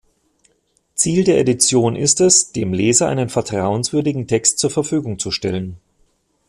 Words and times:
Ziel 0.95 1.25
der 1.25 1.37
Edition 1.37 1.95
ist 1.95 2.21
es, 2.21 2.53
dem 2.53 2.73
Leser 2.73 3.07
einen 3.07 3.29
vertrauenswürdigen 3.29 4.25
Text 4.27 4.57
zur 4.57 4.71
Verfügung 4.71 5.19
zu 5.19 5.29
stellen. 5.29 5.77